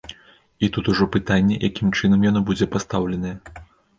[0.67, 3.35] І тут ужо пытанне, якім чынам яно будзе пастаўленае.